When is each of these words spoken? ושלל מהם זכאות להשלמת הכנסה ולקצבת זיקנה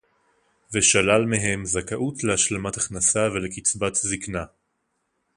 ושלל 0.73 1.25
מהם 1.25 1.65
זכאות 1.65 2.23
להשלמת 2.23 2.77
הכנסה 2.77 3.19
ולקצבת 3.33 3.95
זיקנה 3.95 4.45